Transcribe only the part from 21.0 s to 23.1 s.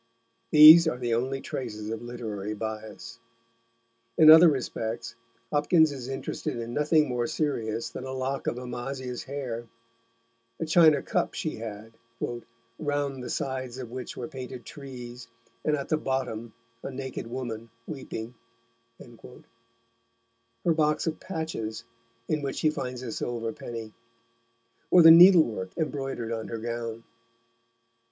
of patches, in which she finds